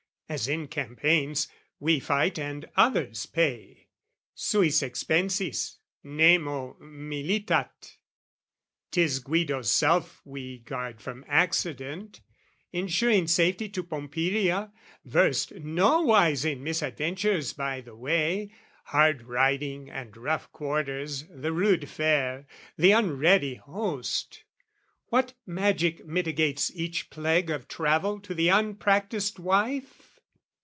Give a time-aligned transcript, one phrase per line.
[0.31, 3.89] As in campaigns, we fight and others pay,
[4.33, 7.97] Suis expensis, nemo militat.
[8.91, 12.21] 'Tis Guido's self we guard from accident,
[12.71, 14.71] Ensuring safety to Pompilia,
[15.03, 18.53] versed Nowise in misadventures by the way,
[18.85, 22.47] Hard riding and rough quarters, the rude fare,
[22.77, 24.45] The unready host.
[25.07, 30.07] What magic mitigates Each plague of travel to the unpractised wife?